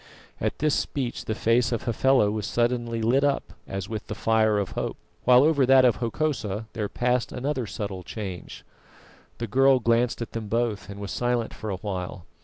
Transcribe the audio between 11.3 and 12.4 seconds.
for a while.